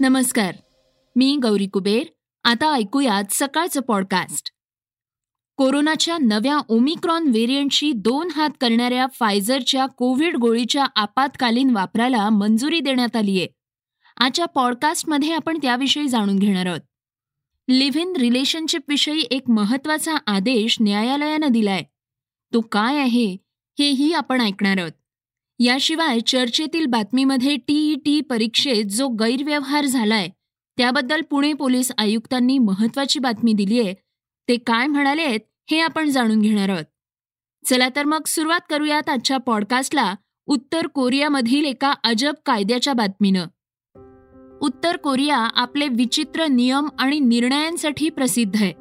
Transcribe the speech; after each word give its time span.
नमस्कार. 0.00 0.54
मी 1.16 1.36
गौरी 1.42 1.66
कुबेर. 1.66 2.04
आता 2.44 2.72
ऐकूयात 2.72 3.24
सकाळचं 3.30 3.80
पॉडकास्ट 3.80 4.50
कोरोनाच्या 5.56 6.18
नव्या 6.18 6.58
ओमिक्रॉन 6.68 7.22
व्हेरियंटशी 7.28 7.92
दोन 7.92 8.28
हात 8.30 8.50
करणाऱ्या 8.60 9.06
फायझरच्या 9.06 9.86
कोविड 9.86 10.36
गोळीच्या 10.36 10.86
आपत्कालीन 10.96 11.70
वापराला 11.70 12.28
मंजुरी 12.28 12.80
देण्यात 12.80 13.16
आली 13.16 13.38
आहे. 13.38 13.48
आजच्या 14.16 14.46
पॉडकास्टमध्ये 14.46 15.34
आपण 15.34 15.58
त्याविषयी 15.62 16.08
जाणून 16.08 16.38
घेणार 16.38 16.66
आहोत. 16.66 16.80
लिव्ह 17.68 18.00
इन 18.00 18.16
रिलेशनशिपविषयी 18.16 19.20
एक 19.30 19.50
महत्त्वाचा 19.50 20.14
आदेश 20.26 20.76
न्यायालयानं 20.80 21.48
दिलाय. 21.48 21.82
तो 22.54 22.60
काय 22.60 22.98
आहे 22.98 23.36
हेही 23.78 24.12
आपण 24.12 24.40
ऐकणार 24.40 24.78
आहोत. 24.78 24.92
याशिवाय 25.62 26.20
चर्चेतील 26.20 26.86
बातमीमध्ये 26.86 27.56
टीई 27.56 27.94
टी 27.94 28.20
परीक्षेत 28.20 28.84
जो 28.84 29.08
गैरव्यवहार 29.08 29.84
झालाय 29.84 30.28
त्याबद्दल 30.78 31.20
पुणे 31.20 31.52
पोलीस 31.52 31.92
आयुक्तांनी 31.98 32.58
महत्वाची 32.58 33.18
बातमी 33.18 33.52
दिली 33.52 33.80
आहे. 33.80 33.94
ते 34.48 34.56
काय 34.56 34.86
म्हणाले 34.86 35.22
आहेत 35.22 35.40
हे 35.70 35.80
आपण 35.80 36.10
जाणून 36.10 36.40
घेणार 36.40 36.68
आहोत. 36.68 36.84
चला 37.66 37.88
तर 37.96 38.04
मग 38.04 38.20
सुरुवात 38.26 38.60
करूयात 38.70 39.08
आजच्या 39.08 39.36
पॉडकास्टला. 39.36 40.14
उत्तर 40.46 40.86
कोरियामधील 40.86 41.64
एका 41.64 41.94
अजब 42.04 42.34
कायद्याच्या 42.46 42.92
बातमीनं. 42.92 43.46
उत्तर 44.62 44.96
कोरिया 44.96 45.36
आपले 45.36 45.88
विचित्र 45.88 46.46
नियम 46.46 46.88
आणि 46.98 47.20
निर्णयांसाठी 47.20 48.08
प्रसिद्ध 48.08 48.56
आहे. 48.56 48.72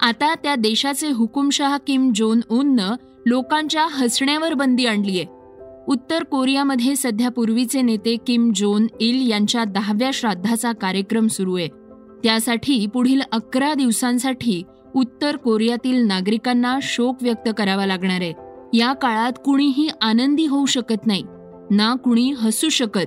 आता 0.00 0.34
त्या 0.34 0.54
देशाचे 0.54 1.10
हुकुमशहा 1.10 1.78
किम 1.78 2.12
जोन 2.14 2.40
उननं 2.50 2.94
लोकांच्या 3.26 3.86
हसण्यावर 3.86 4.54
बंदी 4.54 4.86
आणली 4.86 5.20
आहे 5.20 5.41
उत्तर 5.88 6.24
कोरियामध्ये 6.24 6.96
सध्या 6.96 7.28
पूर्वीचे 7.28 7.82
नेते 7.82 8.16
किम 8.26 8.52
जोन 8.54 8.86
इल 9.00 9.30
यांच्या 9.30 9.64
दहाव्या 9.64 10.10
श्राद्धाचा 10.14 10.72
कार्यक्रम 10.72 11.26
सुरू 11.26 11.56
आहे. 11.56 11.68
त्यासाठी 12.24 12.86
पुढील 12.86 13.20
अकरा 13.32 13.74
दिवसांसाठी 13.74 14.62
उत्तर 14.94 15.36
कोरियातील 15.36 16.06
नागरिकांना 16.06 16.78
शोक 16.82 17.16
व्यक्त 17.22 17.48
करावा 17.58 17.86
लागणार 17.86 18.20
आहे. 18.20 18.32
या 18.74 18.92
काळात 18.92 19.32
कुणीही 19.44 19.88
आनंदी 20.00 20.46
होऊ 20.46 20.66
शकत 20.66 21.06
नाही 21.06 21.22
ना 21.70 21.94
कुणी 21.94 22.32
हसू 22.32 22.68
शकत. 22.68 23.06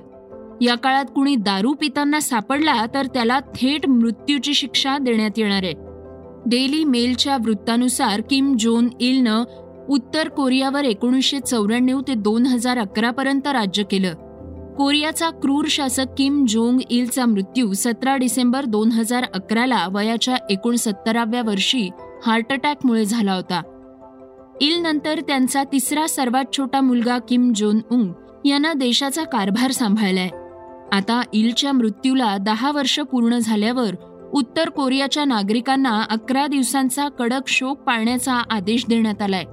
या 0.60 0.74
काळात 0.74 1.04
कुणी 1.14 1.36
दारू 1.36 1.74
पिताना 1.74 2.20
सापडला 2.20 2.86
तर 2.94 3.06
त्याला 3.06 3.40
थेट 3.40 3.88
मृत्यूची 3.88 4.54
शिक्षा 4.54 4.98
देण्यात 4.98 5.30
येणार 5.36 5.62
आहे. 5.62 5.74
डेली 6.46 6.84
मेलच्या 6.84 7.36
वृत्तानुसार 7.36 8.20
किम 8.30 8.56
जोन 8.56 8.88
इलनं 9.00 9.44
उत्तर 9.88 10.28
कोरियावर 10.28 10.84
एकोणीसशे 10.84 11.40
चौऱ्याण्णव 11.40 12.00
ते 12.00 12.14
दोन 12.14 12.46
हजार 12.46 12.78
अकरापर्यंत 12.78 13.46
राज्य 13.46 13.82
केलं. 13.82 14.14
कोरियाचा 14.74 15.30
क्रूर 15.30 15.64
शासक 15.68 16.04
किम 16.18 16.44
जोंग 16.48 16.80
इलचा 16.90 17.26
मृत्यू 17.26 17.72
सतरा 17.72 18.16
डिसेंबर 18.16 18.64
दोन 18.64 18.92
हजार 18.92 19.24
अकराला 19.34 19.88
वयाच्या 19.92 20.36
एकोणसत्तराव्या 20.50 21.42
वर्षी 21.42 21.90
हार्ट 22.26 22.52
अटॅकमुळे 22.52 23.04
झाला 23.04 23.34
होता. 23.34 23.62
इल 24.60 24.78
नंतर 24.78 25.20
त्यांचा 25.20 25.64
तिसरा 25.64 26.06
सर्वात 26.06 26.44
छोटा 26.56 26.80
मुलगा 26.80 27.18
किम 27.18 27.52
जोन 27.56 27.80
उंग 27.90 28.12
यानं 28.44 28.72
देशाचा 28.76 29.22
कारभार 29.22 29.70
सांभाळलाय. 29.70 30.28
आता 30.92 31.22
इलच्या 31.32 31.72
मृत्यूला 31.72 32.36
दहा 32.36 32.72
वर्ष 32.72 33.00
पूर्ण 33.00 33.38
झाल्यावर 33.38 33.94
उत्तर 34.32 34.68
कोरियाच्या 34.68 35.24
नागरिकांना 35.24 36.02
अकरा 36.10 36.46
दिवसांचा 36.46 37.08
कडक 37.08 37.48
शोक 37.48 37.78
पाळण्याचा 37.78 38.42
आदेश 38.50 38.84
देण्यात 38.88 39.22
आलाय. 39.22 39.44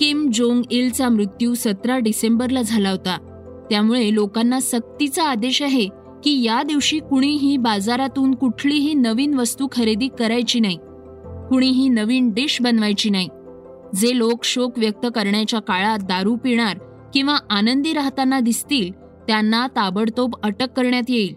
किम 0.00 0.30
जोंग 0.34 0.62
इलचा 0.70 1.08
मृत्यू 1.08 1.54
सतरा 1.54 1.98
डिसेंबरला 1.98 2.62
झाला 2.62 2.90
होता. 2.90 3.16
त्यामुळे 3.70 4.14
लोकांना 4.14 4.60
सक्तीचा 4.60 5.24
आदेश 5.24 5.62
आहे 5.62 5.88
की 6.24 6.42
या 6.42 6.62
दिवशी 6.62 6.98
कुणीही 6.98 7.56
बाजारातून 7.56 8.34
कुठलीही 8.34 8.94
नवीन 8.94 9.34
वस्तू 9.34 9.66
खरेदी 9.72 10.08
करायची 10.18 10.60
नाही. 10.60 10.76
कुणीही 11.48 11.88
नवीन 11.88 12.30
डिश 12.30 12.62
बनवायची 12.62 13.10
नाही. 13.10 13.28
जे 13.94 14.18
लोक 14.18 14.44
शोक 14.44 14.78
व्यक्त 14.78 15.06
करण्याच्या 15.14 15.60
काळात 15.60 15.98
दारू 15.98 16.36
पिणार 16.36 16.78
किंवा 17.14 17.36
आनंदी 17.50 17.92
राहताना 17.92 18.40
दिसतील 18.40 18.92
त्यांना 19.26 19.66
ताबडतोब 19.66 20.34
अटक 20.42 20.72
करण्यात 20.76 21.02
येईल 21.08 21.34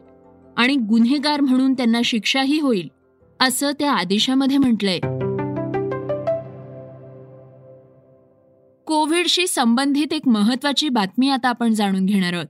आणि 0.57 0.75
गुन्हेगार 0.75 1.41
म्हणून 1.41 1.73
त्यांना 1.73 2.01
शिक्षाही 2.05 2.59
होईल 2.59 2.87
असं 3.39 3.71
त्या 3.79 3.91
आदेशामध्ये 3.91 4.57
म्हटलंय. 4.57 4.99
कोविडशी 8.85 9.47
संबंधित 9.47 10.13
एक 10.13 10.27
महत्वाची 10.27 10.89
बातमी 10.89 11.29
आता 11.29 11.49
आपण 11.49 11.73
जाणून 11.73 12.05
घेणार 12.05 12.33
आहोत. 12.33 12.45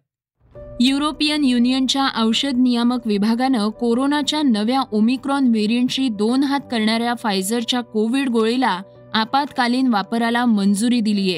युरोपियन 0.79 1.43
युनियनच्या 1.43 2.07
औषध 2.23 2.57
नियामक 2.57 2.99
विभागानं 3.05 3.69
कोरोनाच्या 3.69 4.41
नव्या 4.41 4.81
ओमिक्रॉन 4.91 5.47
व्हेरियंटशी 5.47 6.09
दोन 6.09 6.43
हात 6.43 6.59
करणाऱ्या 6.71 7.13
फायझरच्या 7.13 7.81
कोविड 7.81 8.29
गोळीला 8.29 8.81
आपत्कालीन 9.13 9.87
वापराला 9.87 10.45
मंजुरी 10.45 10.99
दिलीय. 10.99 11.37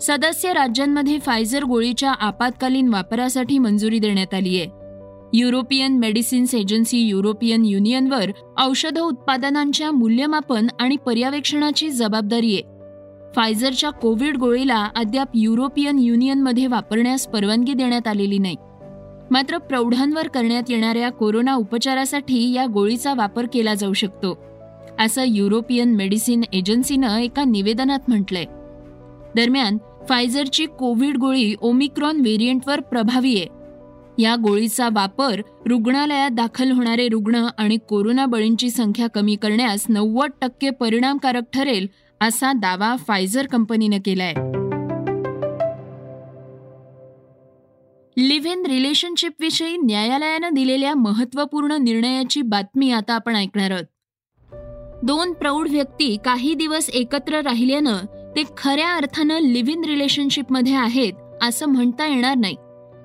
सदस्य 0.00 0.52
राज्यांमध्ये 0.52 1.18
फायझर 1.18 1.64
गोळीच्या 1.64 2.12
आपत्कालीन 2.12 2.88
वापरासाठी 2.88 3.58
मंजुरी 3.58 3.98
देण्यात 3.98 4.34
आली 4.34 4.60
आहे 4.60 4.68
युरोपियन 5.34 5.98
मेडिसिन्स 5.98 6.54
एजन्सी 6.54 6.98
युरोपियन 6.98 7.64
युनियनवर 7.64 8.30
औषध 8.58 8.98
उत्पादनांच्या 8.98 9.90
मूल्यमापन 9.90 10.66
आणि 10.80 10.96
पर्यवेक्षणाची 10.96 11.90
जबाबदारी 11.90 12.54
आहे. 12.54 12.75
फायझरच्या 13.36 13.90
कोविड 13.90 14.36
गोळीला 14.36 14.88
अद्याप 14.96 15.28
युरोपियन 15.34 15.98
युनियनमध्ये 15.98 16.66
वापरण्यास 16.66 17.26
परवानगी 17.26 17.74
देण्यात 17.74 18.08
आलेली 18.08 18.38
नाही. 18.38 18.56
मात्र 19.30 19.58
प्रौढांवर 19.58 20.28
करण्यात 20.28 20.62
येणाऱ्या 20.68 21.10
कोरोना 21.10 21.54
उपचारासाठी 21.54 22.52
या 22.52 22.66
गोळीचा 22.66 23.14
वापर 23.14 23.46
केला 23.52 23.74
जाऊ 23.74 23.92
शकतो 23.92 24.38
असं 24.98 25.24
युरोपियन 25.26 25.94
मेडिसिन 25.94 26.42
एजन्सीनं 26.52 27.16
एका 27.16 27.44
निवेदनात 27.44 27.98
म्हटलंय. 28.08 28.44
दरम्यान 29.36 29.78
फायझरची 30.08 30.66
कोविड 30.66 31.16
गोळी 31.16 31.54
ओमिक्रॉन 31.60 32.20
व्हेरियंटवर 32.20 32.80
प्रभावी 32.80 33.36
आहे. 33.36 33.46
या 34.18 34.36
गोळीचा 34.36 34.88
वापर 34.92 35.40
रुग्णालयात 35.66 36.30
दाखल 36.30 36.70
होणारे 36.70 37.08
रुग्ण 37.08 37.46
आणि 37.58 37.76
कोरोना 37.88 38.26
बळींची 38.26 38.70
संख्या 38.70 39.06
कमी 39.06 39.36
करण्यास 39.36 39.84
नव्वद 39.88 40.30
टक्के 40.40 40.70
परिणामकारक 40.70 41.42
ठरेल 41.52 41.86
असा 42.20 42.52
दावा 42.52 42.96
फायझर 42.96 43.46
कंपनीनं 43.46 43.96
केलाय. 44.04 44.34
लिव्ह 48.18 48.50
इन 48.50 48.66
रिलेशनशिपविषयी 48.66 49.76
न्यायालयानं 49.76 50.48
दिलेल्या 50.52 50.94
महत्त्वपूर्ण 50.94 51.72
निर्णयाची 51.72 52.42
बातमी 52.42 52.90
आता 52.90 53.14
आपण 53.14 53.36
ऐकणार 53.36 53.70
आहोत. 53.70 53.84
दोन 55.02 55.32
प्रौढ 55.32 55.68
व्यक्ती 55.68 56.18
काही 56.24 56.54
दिवस 56.54 56.90
एकत्र 56.90 57.40
राहिल्यानं 57.40 57.96
ते 58.36 58.42
खऱ्या 58.56 58.92
अर्थानं 58.92 59.38
लिव्ह 59.38 59.72
इन 59.72 59.84
रिलेशनशिपमध्ये 59.84 60.74
आहेत 60.74 61.12
असं 61.42 61.66
म्हणता 61.66 62.06
येणार 62.06 62.34
नाही. 62.36 62.56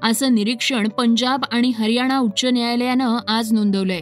असं 0.04 0.36
निरीक्षण 0.36 0.88
पंजाब 0.88 1.42
आणि 1.52 1.72
हरियाणा 1.78 2.20
उच्च 2.20 2.46
न्यायालयानं 2.46 3.18
आज 3.28 3.54
नोंदवलंय. 3.54 4.02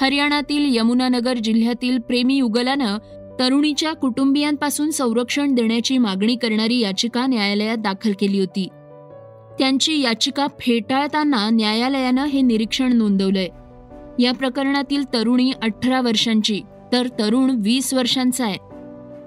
हरियाणातील 0.00 0.76
यमुनानगर 0.76 1.34
जिल्ह्यातील 1.34 1.98
प्रेमी 1.98 2.34
युगलानं 2.34 2.98
तरुणीच्या 3.40 3.92
कुटुंबियांपासून 3.92 4.90
संरक्षण 4.90 5.54
देण्याची 5.54 5.98
मागणी 5.98 6.36
करणारी 6.36 6.80
याचिका 6.80 7.26
न्यायालयात 7.26 7.76
दाखल 7.76 8.12
केली 8.20 8.40
होती. 8.40 8.68
त्यांची 9.58 10.00
याचिका 10.00 10.46
फेटाळताना 10.46 11.50
न्यायालयानं 11.50 12.24
हे 12.24 12.40
निरीक्षण 12.40 12.92
नोंदवलंय. 12.92 13.48
या 14.18 14.32
प्रकरणातील 14.32 15.04
तरुणी 15.14 15.52
अठरा 15.62 16.00
वर्षांची 16.00 16.60
तर 16.92 17.06
तरुण 17.06 17.50
वीस 17.58 17.94
वर्षांचा 17.94 18.44
आहे. 18.44 18.56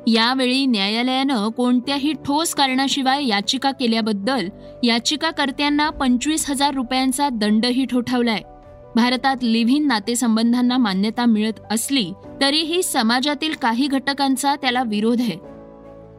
यावेळी 0.07 0.65
न्यायालयानं 0.65 1.49
कोणत्याही 1.49 2.13
ठोस 2.13 2.55
कारणाशिवाय 2.55 3.27
याचिका 3.27 3.71
केल्याबद्दल 3.71 4.47
याचिकाकर्त्यांना 4.83 5.89
पंचवीस 5.89 6.49
हजार 6.49 6.73
रुपयांचा 6.73 7.29
दंडही 7.29 7.85
ठोठावलाय. 7.85 8.41
भारतात 8.97 9.43
लिव्ह 9.43 9.71
इन 9.71 9.87
नातेसंबंधांना 9.87 10.77
मान्यता 10.77 11.25
मिळत 11.25 11.59
असली 11.71 12.11
तरीही 12.41 12.83
समाजातील 12.83 13.53
काही 13.61 13.87
घटकांचा 13.87 14.55
त्याला 14.55 14.83
विरोध 14.83 15.21
आहे. 15.21 15.35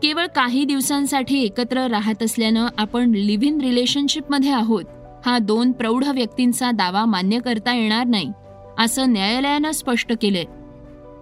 केवळ 0.03 0.27
काही 0.27 0.65
दिवसांसाठी 0.65 1.43
एकत्र 1.43 1.87
राहत 1.87 2.23
असल्यानं 2.23 2.67
आपण 2.79 3.11
लिव्ह 3.11 3.47
इन 3.47 3.61
रिलेशनशिपमध्ये 3.61 4.51
आहोत 4.51 4.85
हा 5.27 5.39
दोन 5.39 5.73
प्रौढ 5.73 6.05
व्यक्तींचा 6.05 6.71
दावा 6.71 7.05
मान्य 7.05 7.39
करता 7.39 7.75
येणार 7.75 8.07
नाही 8.07 8.31
असं 8.79 9.13
न्यायालयानं 9.13 9.71
स्पष्ट 9.71 10.13
केलंय. 10.23 10.45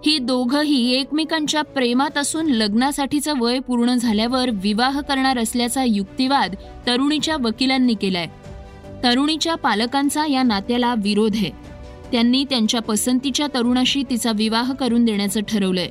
ही 0.05 0.17
दोघंही 0.17 0.93
एकमेकांच्या 0.93 1.61
प्रेमात 1.61 2.17
असून 2.17 2.45
लग्नासाठीचं 2.45 3.39
वय 3.39 3.59
पूर्ण 3.59 3.95
झाल्यावर 3.95 4.49
विवाह 4.53 4.99
करणार 5.01 5.37
असल्याचा 5.37 5.83
युक्तिवाद 5.83 6.55
तरुणीच्या 6.87 7.35
वकिलांनी 7.39 7.93
केलाय. 7.93 8.27
तरुणीच्या 9.03 9.55
पालकांचा 9.55 10.25
या 10.25 10.43
नात्याला 10.43 10.95
विरोध 10.97 11.35
आहे. 11.35 11.49
त्यांनी 12.11 12.45
त्यांच्या 12.49 12.81
पसंतीच्या 12.81 13.47
तरुणाशी 13.47 14.03
तिचा 14.09 14.31
विवाह 14.31 14.73
करून 14.73 15.05
देण्याचं 15.05 15.41
ठरवलंय. 15.41 15.89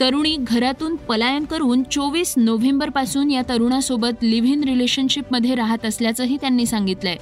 तरुणी 0.00 0.36
घरातून 0.40 0.96
पलायन 0.96 1.44
करून 1.44 1.82
चोवीस 1.82 2.34
नोव्हेंबरपासून 2.36 3.30
या 3.30 3.42
तरुणासोबत 3.48 4.22
लिव्ह 4.22 4.48
इन 4.48 4.64
रिलेशनशिपमध्ये 4.64 5.54
राहत 5.54 5.86
असल्याचंही 5.86 6.36
त्यांनी 6.36 6.66
सांगितलंय. 6.66 7.16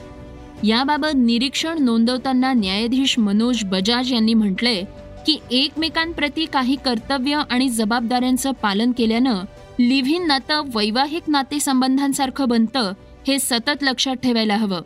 याबाबत 0.64 1.14
निरीक्षण 1.14 1.82
नोंदवताना 1.82 2.52
न्यायाधीश 2.52 3.18
मनोज 3.18 3.64
बजाज 3.64 4.12
यांनी 4.12 4.34
म्हटलंय 4.34 4.82
की 5.26 5.38
एकमेकांप्रती 5.50 6.46
काही 6.52 6.76
कर्तव्य 6.84 7.42
आणि 7.50 7.68
जबाबदाऱ्यांचं 7.68 8.50
पालन 8.50 8.92
केल्यानं 8.98 9.34
लिव्ह 9.80 10.10
इन 10.10 10.26
नातं 10.26 10.62
वैवाहिक 10.74 11.22
नातेसंबंधांसारखं 11.28 12.48
बनतं 12.48 12.92
हे 13.28 13.38
सतत 13.38 13.82
लक्षात 13.82 14.16
ठेवायला 14.16 14.56
हवं. 14.56 14.80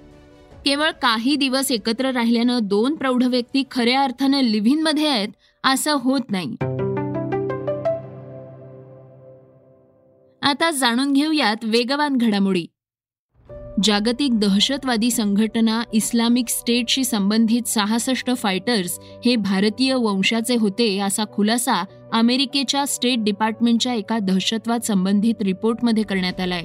केवळ 0.65 0.91
काही 0.91 1.37
दिवस 1.37 1.71
एकत्र 1.71 2.11
राहिल्यानं 2.11 2.59
दोन 2.63 2.95
प्रौढ 2.95 3.23
व्यक्ती 3.23 3.63
खऱ्या 3.71 4.03
अर्थानं 4.03 4.41
लिव्हमध्ये 4.41 5.09
आहेत 5.09 5.29
असं 5.65 5.93
होत 5.93 6.21
नाही. 6.31 6.57
आता 10.43 10.71
जाणून 10.71 11.13
घेऊयात 11.13 11.57
वेगवान 11.63 12.17
घडामोडी. 12.17 12.67
जागतिक 13.83 14.39
दहशतवादी 14.39 15.11
संघटना 15.11 15.83
इस्लामिक 15.93 16.49
स्टेटशी 16.49 17.05
संबंधित 17.05 17.69
सहासष्ट 17.69 18.31
फायटर्स 18.37 18.99
हे 19.25 19.37
भारतीय 19.37 19.95
वंशाचे 19.95 20.57
होते 20.57 20.99
असा 20.99 21.25
खुलासा 21.33 21.85
अमेरिकेच्या 22.13 22.87
स्टेट 22.87 23.25
डिपार्टमेंटच्या 23.25 23.95
एका 23.95 24.19
दहशतवाद 24.19 24.81
संबंधित 24.81 25.43
रिपोर्टमध्ये 25.43 26.03
करण्यात 26.03 26.41
आलाय. 26.41 26.65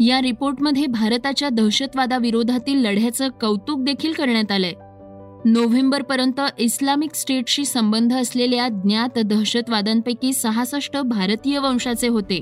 या 0.00 0.22
रिपोर्टमध्ये 0.22 0.86
भारताच्या 0.86 1.48
दहशतवादाविरोधातील 1.48 2.78
लढ्याचं 2.78 3.28
कौतुक 3.28 3.82
देखील 3.82 4.12
करण्यात 4.12 4.52
आलंय. 4.52 4.72
नोव्हेंबरपर्यंत 5.44 6.40
इस्लामिक 6.58 7.14
स्टेटशी 7.14 7.64
संबंध 7.64 8.14
असलेल्या 8.14 8.68
ज्ञात 8.68 9.18
दहशतवाद्यांपैकी 9.18 10.32
सहासष्ट 10.32 10.96
भारतीय 10.96 11.58
वंशाचे 11.58 12.08
होते 12.08 12.40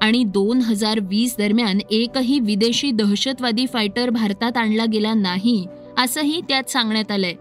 आणि 0.00 0.24
दोन 0.24 0.60
हजार 0.60 0.98
वीस 1.00 1.34
दरम्यान 1.38 1.78
एकही 1.90 2.40
विदेशी 2.40 2.90
दहशतवादी 2.90 3.66
फायटर 3.66 4.10
भारतात 4.10 4.56
आणला 4.56 4.84
गेला 4.84 5.14
नाही 5.14 5.66
असंही 5.98 6.40
त्यात 6.48 6.70
सांगण्यात 6.70 7.10
आलंय. 7.10 7.34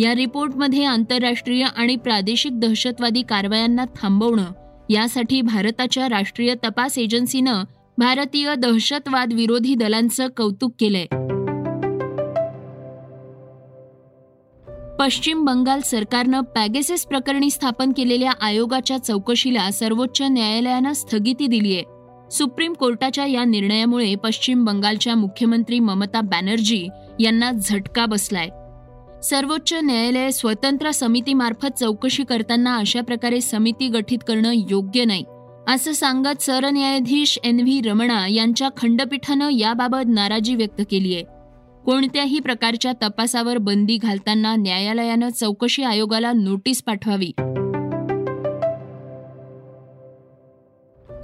या 0.00 0.14
रिपोर्टमध्ये 0.14 0.84
आंतरराष्ट्रीय 0.84 1.64
आणि 1.76 1.96
प्रादेशिक 1.96 2.60
दहशतवादी 2.60 3.22
कारवायांना 3.22 3.84
थांबवणं 3.84 4.44
यासाठी 4.90 5.40
भारताच्या 5.40 6.08
राष्ट्रीय 6.08 6.54
तपास 6.54 6.98
एजन्सीनं 6.98 7.62
भारतीय 8.00 8.54
दहशतवाद 8.54 9.32
विरोधी 9.32 9.74
दलांचं 9.74 10.26
कौतुक 10.36 10.72
केलंय. 10.80 11.04
पश्चिम 14.98 15.44
बंगाल 15.44 15.80
सरकारनं 15.80 16.40
पॅगेसेस 16.40 17.06
प्रकरणी 17.06 17.50
स्थापन 17.50 17.92
केलेल्या 17.96 18.32
आयोगाच्या 18.40 18.98
चौकशीला 18.98 19.70
सर्वोच्च 19.70 20.22
न्यायालयानं 20.22 20.92
स्थगिती 20.92 21.46
दिलीय. 21.46 21.82
सुप्रीम 22.30 22.72
कोर्टाच्या 22.72 23.26
या 23.26 23.44
निर्णयामुळे 23.44 24.14
पश्चिम 24.14 24.64
बंगालच्या 24.64 25.14
मुख्यमंत्री 25.14 25.80
ममता 25.80 26.20
बॅनर्जी 26.20 26.88
यांना 27.20 27.52
झटका 27.52 28.06
बसलाय. 28.06 28.48
सर्वोच्च 29.20 29.74
न्यायालय 29.74 30.30
स्वतंत्र 30.30 30.90
समितीमार्फत 30.90 31.78
चौकशी 31.78 32.24
करताना 32.24 32.76
अशा 32.76 33.00
प्रकारे 33.00 33.40
समिती 33.40 33.88
गठीत 33.88 34.18
करणं 34.28 34.52
योग्य 34.70 35.04
नाही. 35.04 35.24
असं 35.70 35.92
सांगत 35.92 36.42
सरन्यायाधीश 36.42 37.38
एन 37.44 37.60
व्ही 37.60 37.80
रमणा 37.80 38.28
यांच्या 38.28 38.68
खंडपीठानं 38.76 39.50
याबाबत 39.50 40.08
नाराजी 40.08 40.54
व्यक्त 40.54 40.82
केली 40.90 41.14
आहे. 41.14 41.24
कोणत्याही 41.84 42.40
प्रकारच्या 42.40 42.92
तपासावर 42.92 43.58
बंदी 43.58 43.96
घालताना 43.96 44.56
न्यायालयानं 44.56 45.28
चौकशी 45.28 45.82
आयोगाला 45.82 46.32
नोटीस 46.32 46.82
पाठवावी. 46.82 47.30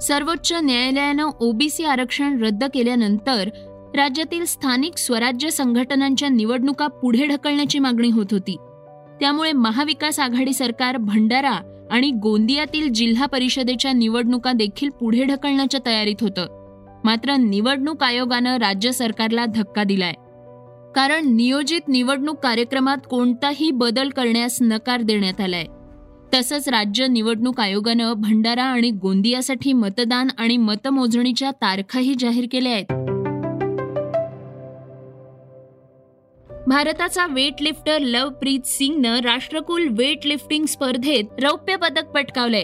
सर्वोच्च 0.01 0.53
न्यायालयानं 0.53 1.29
ओबीसी 1.39 1.83
आरक्षण 1.83 2.43
रद्द 2.43 2.63
केल्यानंतर 2.73 3.49
राज्यातील 3.95 4.45
स्थानिक 4.45 4.97
स्वराज्य 4.97 5.49
संघटनांच्या 5.49 6.29
निवडणुका 6.29 6.87
पुढे 6.87 7.25
ढकलण्याची 7.25 7.79
मागणी 7.79 8.09
होत 8.09 8.25
होती. 8.31 8.57
त्यामुळे 9.19 9.51
महाविकास 9.51 10.19
आघाडी 10.19 10.53
सरकार 10.53 10.97
भंडारा 10.97 11.76
आणि 11.91 12.11
गोंदियातील 12.11 12.93
जिल्हा 12.93 13.25
परिषदेच्या 13.25 13.93
निवडणुका 13.93 14.51
देखील 14.51 14.89
पुढे 14.89 15.23
ढकलण्याच्या 15.23 15.79
तयारीत 15.85 16.15
होतं. 16.21 16.57
मात्र 17.03 17.35
निवडणूक 17.35 18.03
आयोगानं 18.03 18.57
राज्य 18.57 18.91
सरकारला 18.91 19.45
धक्का 19.45 19.83
दिलाय. 19.83 20.13
कारण 20.95 21.35
नियोजित 21.35 21.87
निवडणूक 21.87 22.37
कार्यक्रमात 22.39 22.97
कोणताही 23.09 23.71
बदल 23.71 24.09
करण्यास 24.09 24.57
नकार 24.61 25.01
देण्यात 25.01 25.41
आलाय. 25.41 25.65
तसंच 26.33 26.69
राज्य 26.69 27.07
निवडणूक 27.07 27.59
आयोगानं 27.59 28.13
भंडारा 28.13 28.63
आणि 28.63 28.91
गोंदियासाठी 28.91 29.73
मतदान 29.73 30.27
आणि 30.37 30.57
मतमोजणीच्या 30.57 31.51
तारखाही 31.51 32.13
जाहीर 32.19 32.45
केल्या 32.51 32.73
आहेत. 32.73 33.06
भारताचा 36.67 37.25
वेट 37.25 37.61
लिफ्टर 37.61 37.99
लवप्रीत 37.99 38.59
सिंगनं 38.65 39.19
राष्ट्रकुल 39.19 39.87
वेट 39.91 40.25
लिफ्टिंग 40.25 40.65
स्पर्धेत 40.65 41.23
रौप्य 41.43 41.75
पदक 41.75 42.05
पटकावलंय. 42.05 42.63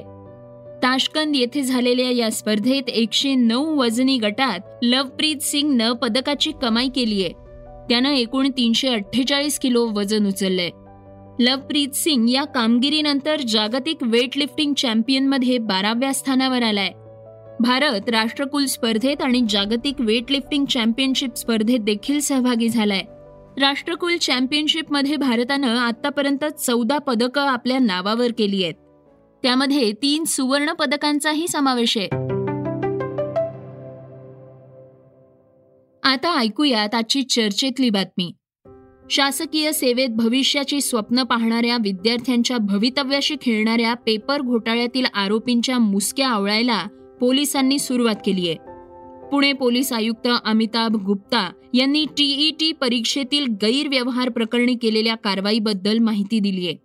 ताशकंद 0.84 1.36
येथे 1.36 1.62
झालेल्या 1.62 2.10
या 2.12 2.32
स्पर्धेत 2.32 2.90
एकशे 2.90 3.36
नऊ 3.36 3.76
वजनी 3.76 4.18
गटात 4.18 4.60
लवप्रीत 4.84 5.36
सिंगनं 5.42 5.94
पदकाची 5.94 6.52
कमाई 6.62 6.90
केली 6.96 7.24
आहे 7.24 7.34
त्यानं 7.90 8.10
एकूण 8.10 8.50
तीनशे 8.58 8.88
अठ्ठेचाळीस 8.88 9.60
किलो 9.60 9.86
वजन 9.86 10.28
उचललंय. 10.28 10.70
लवप्रीत 11.40 11.96
सिंग 11.96 12.30
या 12.30 12.44
कामगिरीनंतर 12.44 13.42
जागतिक 13.42 13.98
वेटलिफ्टिंग 14.02 14.74
चॅम्पियनमध्ये 14.74 15.58
बाराव्या 15.58 16.14
स्थानावर 16.14 16.64
आलाय. 16.64 16.90
भारत 17.60 18.10
राष्ट्रकुल 18.10 18.66
स्पर्धेत 18.66 19.22
आणि 19.22 19.42
जागतिक 19.50 19.96
वेटलिफ्टिंग 20.00 20.66
चॅम्पियनशिप 20.66 21.36
स्पर्धेत 21.36 21.80
देखील 21.80 22.20
सहभागी 22.20 22.70
झालाय. 22.70 23.02
राष्ट्रकुल 23.60 24.18
चॅम्पियनशिपमध्ये 24.18 25.16
भारतानं 25.16 25.78
आतापर्यंत 25.78 26.46
चौदा 26.46 26.98
पदकं 26.98 27.42
आपल्या 27.42 27.80
नावावर 27.80 28.32
केली 28.38 28.64
आहेत. 28.64 28.74
त्यामध्ये 29.44 29.92
तीन 29.92 30.24
सुवर्ण 30.24 30.74
पदकांचाही 30.74 31.48
समावेश 31.48 31.98
आहे. 31.98 32.08
आता 36.04 36.40
ऐकूयात 36.40 36.96
आजची 36.96 37.22
चर्चेतली 37.22 37.90
बातमी. 37.90 38.32
शासकीय 39.12 39.72
सेवेत 39.72 40.10
भविष्याची 40.10 40.82
स्वप्न 40.82 41.24
पाहणाऱ्या 41.24 41.78
विद्यार्थ्यांच्या 41.82 42.58
भवितव्याशी 42.58 43.36
खेळणाऱ्या 43.42 43.94
पेपर 43.94 44.42
घोटाळ्यातील 44.42 45.06
आरोपींच्या 45.14 45.80
मुसक्या 45.80 46.28
आवळायला 46.28 46.84
पोलिसांनी 47.22 47.80
सुरुवात 47.80 48.16
केली 48.26 48.50
आहे 48.50 48.73
पुणे 49.32 49.52
पोलीस 49.54 49.92
आयुक्त 49.94 50.28
अमिताभ 50.46 50.96
गुप्ता 51.06 51.50
यांनी 51.74 52.06
टीईटी 52.18 52.72
परीक्षेतील 52.72 53.46
गैरव्यवहार 53.62 54.30
प्रकरणी 54.30 54.76
केलेल्या 54.76 55.16
कारवाईबद्दल 55.16 55.98
माहिती 56.00 56.40
दिली 56.40 56.66
आहे 56.68 56.76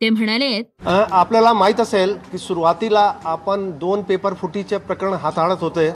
ते 0.00 0.08
म्हणाले 0.10 0.62
आपल्याला 0.86 1.52
माहीत 1.52 1.80
असेल 1.80 2.14
की 2.32 2.38
सुरुवातीला 2.38 3.12
आपण 3.24 3.70
दोन 3.78 4.02
पेपर 4.02 4.34
फुटीचे 4.34 4.78
प्रकरण 4.78 5.12
हाताळत 5.12 5.60
होते 5.60 5.90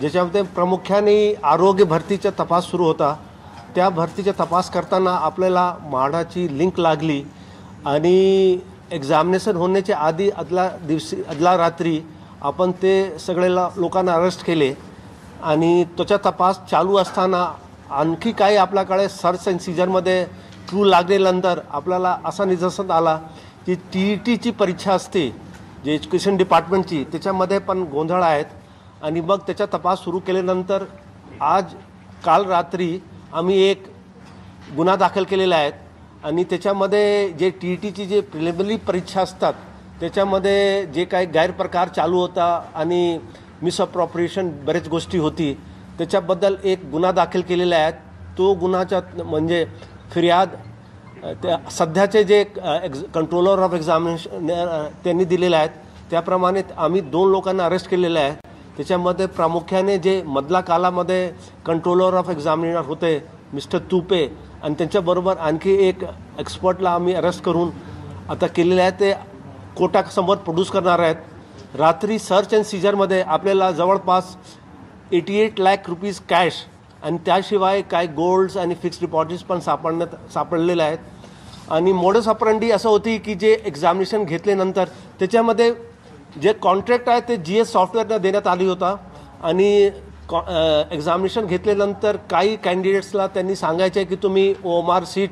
ज्याच्यामध्ये 0.00 0.42
प्रामुख्याने 0.54 1.16
आरोग्य 1.44 1.84
भरतीचा 1.84 2.30
तपास 2.38 2.70
सुरू 2.70 2.84
होता. 2.84 3.14
त्या 3.74 3.88
भरतीचा 3.88 4.32
तपास 4.40 4.70
करताना 4.70 5.10
आपल्याला 5.22 5.74
म्हाडाची 5.82 6.46
लिंक 6.58 6.78
लागली 6.80 7.22
आणि 7.86 8.58
एक्झामिनेशन 8.92 9.56
होण्याच्या 9.56 9.96
आधी 9.96 10.28
अदला 10.30 10.68
दिवशी 10.86 11.16
अदला 11.28 11.56
रात्री 11.56 11.98
आपण 12.42 12.70
ते 12.82 13.18
सगळे 13.18 13.50
लोकांना 13.52 14.14
अरेस्ट 14.14 14.44
केले. 14.46 14.72
आणि 15.42 15.84
त्याचा 15.96 16.16
तपास 16.24 16.58
चालू 16.70 16.96
असताना 16.96 17.44
आणखी 17.90 18.32
काही 18.32 18.56
आपल्याकडे 18.56 19.08
सर्च 19.08 19.48
अँड 19.48 19.60
सीजरमध्ये 19.60 20.24
क्लू 20.68 20.84
लागल्यानंतर 20.84 21.60
आपल्याला 21.70 22.16
असा 22.24 22.44
निदर्शनात 22.44 22.90
आला 22.90 23.16
की 23.66 23.74
टी 23.92 24.10
ई 24.12 24.16
टीची 24.26 24.50
परीक्षा 24.50 24.92
असते 24.92 25.28
जे 25.84 25.94
एज्युकेशन 25.94 26.36
डिपार्टमेंटची 26.36 27.02
त्याच्यामध्ये 27.12 27.58
पण 27.58 27.82
गोंधळ 27.92 28.22
आहेत. 28.22 28.44
आणि 29.02 29.20
मग 29.20 29.38
त्याचा 29.46 29.66
तपास 29.72 29.98
सुरू 29.98 30.18
केल्यानंतर 30.26 30.84
आज 31.40 31.74
काल 32.24 32.44
रात्री 32.46 32.98
आम्ही 33.32 33.56
एक 33.62 33.86
गुन्हा 34.76 34.96
दाखल 34.96 35.24
केलेला 35.24 35.56
आहे. 35.56 35.70
आणि 36.24 36.44
त्याच्यामध्ये 36.44 37.28
जे 37.38 37.50
टी 37.50 37.72
ई 37.72 37.76
टीची 37.76 38.06
जे 38.06 38.20
प्रिलिमिनरी 38.22 38.76
परीक्षा 38.86 39.20
असतात 39.22 39.54
त्याच्यामध्ये 40.00 40.86
जे 40.86 41.04
काही 41.04 41.26
गैरप्रकार 41.26 41.88
चालू 41.88 42.20
होता 42.20 42.46
आणि 42.74 43.18
मिसअप्रॉपरेशन 43.62 44.50
बरेच 44.66 44.88
गोष्टी 44.88 45.18
होती. 45.18 45.52
त्याच्याबद्दल 45.98 46.54
एक 46.64 46.84
गुन्हा 46.90 47.12
दाखल 47.12 47.40
केलेला 47.48 47.76
आहे. 47.76 47.92
तो 48.38 48.52
गुन्हाच्या 48.60 49.00
म्हणजे 49.24 49.64
फिर्याद 50.12 50.54
त्या 51.42 51.56
सध्याचे 51.70 52.22
जे 52.24 52.40
एक्झ 52.40 53.02
कंट्रोलर 53.14 53.58
ऑफ 53.62 53.74
एक्झामिनेशन 53.74 54.46
त्यांनी 55.04 55.24
दिलेले 55.24 55.56
आहेत. 55.56 55.70
त्याप्रमाणे 56.10 56.62
आम्ही 56.76 57.00
दोन 57.00 57.30
लोकांना 57.30 57.64
अरेस्ट 57.66 57.88
केलेले 57.90 58.18
आहे. 58.18 58.34
त्याच्यामध्ये 58.76 59.26
प्रामुख्याने 59.26 59.96
जे 59.98 60.22
मधला 60.26 60.60
कालामध्ये 60.60 61.30
कंट्रोलर 61.66 62.14
ऑफ 62.18 62.30
एक्झामिनेटर 62.30 62.86
होते 62.86 63.18
मिस्टर 63.52 63.78
तुपे 63.90 64.26
आणि 64.62 64.74
त्यांच्याबरोबर 64.78 65.36
आणखी 65.36 65.74
एक 65.88 66.04
एक्सपर्टला 66.38 66.90
आम्ही 66.90 67.14
अरेस्ट 67.14 67.42
करून 67.44 67.70
आता 68.30 68.46
केलेले 68.46 68.82
आहे. 68.82 68.90
ते 68.90 69.12
कोर्टासमोर 69.76 70.36
प्रोड्यूस 70.36 70.70
करणार 70.70 70.98
आहेत. 70.98 71.16
रात्री 71.74 72.18
सर्च 72.18 72.54
अँड 72.54 72.64
सीजरमध्ये 72.64 73.20
आपल्याला 73.22 73.70
जवळपास 73.72 74.36
eighty 75.12 75.36
eight 75.40 75.60
lakh 75.60 75.88
rupees 75.88 76.18
cash 76.28 76.54
आणि 77.02 77.18
त्याशिवाय 77.26 77.80
काय 77.90 78.06
गोल्ड्स 78.06 78.56
आणि 78.56 78.74
फिक्स्ड 78.82 79.04
डिपॉझिट्स 79.04 79.42
पण 79.44 79.60
सापडण्यात 79.60 80.32
सापडलेले 80.32 80.82
आहेत. 80.82 80.98
आणि 81.70 81.92
मोडस 81.92 82.28
अपरंडी 82.28 82.70
असं 82.70 82.88
होती 82.88 83.16
की 83.18 83.34
जे 83.34 83.52
एक्झामिनेशन 83.64 84.24
घेतल्यानंतर 84.24 84.88
त्याच्यामध्ये 85.18 85.72
जे 86.42 86.52
कॉन्ट्रॅक्ट 86.52 87.08
आहे 87.08 87.20
ते 87.28 87.36
जी 87.36 87.58
एस 87.58 87.72
सॉफ्टवेअरनं 87.72 88.20
देण्यात 88.22 88.46
आली 88.46 88.66
होता. 88.68 88.94
आणि 89.42 89.90
कॉ 90.28 90.40
एक्झामिनेशन 90.92 91.46
घेतल्यानंतर 91.46 92.16
काही 92.30 92.56
कॅन्डिडेट्सला 92.64 93.26
त्यांनी 93.26 93.56
सांगायचं 93.56 94.00
आहे 94.00 94.08
की 94.08 94.16
तुम्ही 94.22 94.52
ओ 94.64 94.78
एम 94.80 94.90
आर 94.90 95.04
सीट 95.04 95.30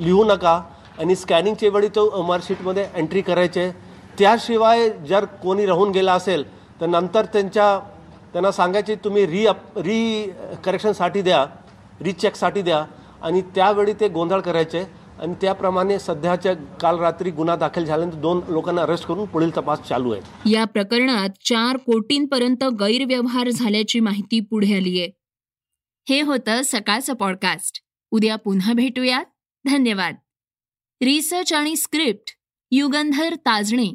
लिहू 0.00 0.24
नका. 0.24 0.60
आणि 1.00 1.16
स्कॅनिंगच्या 1.16 1.70
वेळी 1.70 1.88
तो 1.94 2.08
ओ 2.08 2.22
एम 2.22 2.32
आर 2.32 2.40
सीटमध्ये 2.40 2.86
एंट्री 2.94 3.20
करायचे. 3.22 3.70
त्याशिवाय 4.18 4.90
जर 4.90 5.24
कोणी 5.24 5.66
राहून 5.66 5.90
गेला 5.90 6.12
असेल 6.12 6.44
तर 6.80 6.86
नंतर 6.86 7.24
त्यांच्या 7.24 7.78
त्यांना 8.32 8.52
सांगायचे 8.52 8.94
तुम्ही 8.94 9.26
री 9.26 9.46
अप 9.46 9.78
री 9.78 10.30
करेक्शनसाठी 10.64 11.22
द्या 11.22 11.46
रीचेकसाठी 12.00 12.62
द्या. 12.62 12.86
आणि 13.22 13.40
त्यावेळी 13.40 13.92
ते 13.92 14.08
गोंधळ 14.08 14.40
करायचे. 14.40 15.06
आणि 15.20 15.34
त्याप्रमाणे 15.40 15.98
सध्याच्या 15.98 16.54
काल 16.54 16.98
रात्री 16.98 17.30
गुन्हा 17.30 17.56
दाखल 17.56 17.84
झाल्यानंतर 17.84 18.18
दोन 18.18 18.40
लोकांना 18.48 18.82
अरेस्ट 18.82 19.06
करून 19.06 19.24
पुढील 19.24 19.56
तपास 19.56 19.88
चालू 19.88 20.12
आहे. 20.12 20.50
या 20.50 20.64
प्रकरणात 20.64 21.28
चार 21.44 21.76
कोटींपर्यंत 21.76 22.64
गैरव्यवहार 22.64 23.48
झाल्याची 23.48 24.00
माहिती 24.00 24.40
पुढे 24.40 24.76
आली 24.76 25.00
आहे. 25.00 25.10
हे 26.08 26.20
होतं 26.20 26.60
सकाळचं 26.64 27.14
पॉडकास्ट 27.14 27.82
उद्या 28.10 28.36
पुन्हा 28.36 28.72
भेटूयात. 28.72 29.24
धन्यवाद. 29.64 30.14
रिसर्च 31.02 31.52
आणि 31.52 31.76
स्क्रिप्ट 31.76 32.30
युगंधर 32.70 33.34
ताजणे. 33.34 33.94